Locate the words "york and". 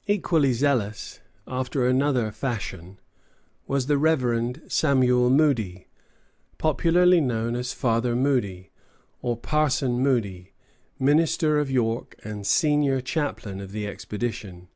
11.70-12.46